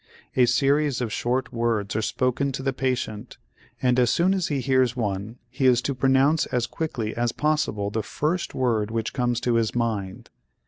A 0.35 0.47
series 0.47 0.99
of 0.99 1.13
short 1.13 1.53
words 1.53 1.95
are 1.95 2.01
spoken 2.01 2.51
to 2.53 2.63
the 2.63 2.73
patient 2.73 3.37
and, 3.83 3.99
as 3.99 4.09
soon 4.09 4.33
as 4.33 4.47
he 4.47 4.59
hears 4.59 4.95
one, 4.95 5.37
he 5.47 5.67
is 5.67 5.79
to 5.83 5.93
pronounce 5.93 6.47
as 6.47 6.65
quickly 6.65 7.15
as 7.15 7.31
possible 7.31 7.91
the 7.91 8.01
first 8.01 8.55
word 8.55 8.89
which 8.89 9.13
comes 9.13 9.39
to 9.41 9.53
his 9.57 9.75
mind. 9.75 10.31